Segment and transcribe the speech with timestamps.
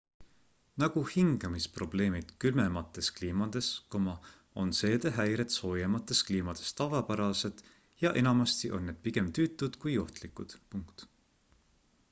[0.83, 3.67] nagu hingamisprobleemid külmemates kliimades
[4.63, 7.61] on seedehäired soojemates kliimades tavapärased
[8.05, 10.57] ja enamasti on need pigem tüütud kui ohtlikud